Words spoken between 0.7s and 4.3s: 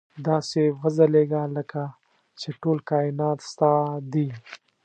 وځلېږه لکه چې ټول کاینات ستا دي.